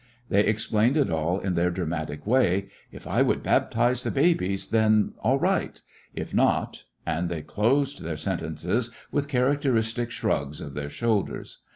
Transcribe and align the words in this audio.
They 0.29 0.39
explained 0.43 0.97
it 0.97 1.11
all 1.11 1.37
in 1.37 1.53
their 1.53 1.69
dramatic 1.69 2.25
way: 2.25 2.69
if 2.91 3.05
I 3.05 3.21
would 3.21 3.43
baptize 3.43 4.01
the 4.01 4.09
babies 4.09 4.69
then, 4.69 5.13
all 5.19 5.37
right; 5.37 5.79
if 6.15 6.33
not— 6.33 6.85
and 7.05 7.29
they 7.29 7.43
closed 7.43 8.01
their 8.01 8.17
sentences 8.17 8.89
with 9.11 9.27
characteristic 9.27 10.09
shrugs 10.09 10.59
of 10.59 10.73
their 10.73 10.89
shoulders. 10.89 11.59